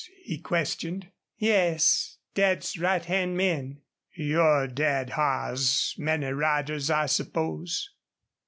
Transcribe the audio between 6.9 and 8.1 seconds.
supposed?"